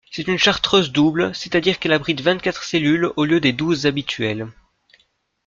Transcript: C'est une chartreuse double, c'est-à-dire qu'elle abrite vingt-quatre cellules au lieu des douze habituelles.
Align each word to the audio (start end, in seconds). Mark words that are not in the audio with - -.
C'est 0.09 0.27
une 0.27 0.39
chartreuse 0.39 0.91
double, 0.91 1.35
c'est-à-dire 1.35 1.77
qu'elle 1.77 1.93
abrite 1.93 2.21
vingt-quatre 2.21 2.63
cellules 2.63 3.11
au 3.17 3.23
lieu 3.25 3.39
des 3.39 3.53
douze 3.53 3.85
habituelles. 3.85 4.47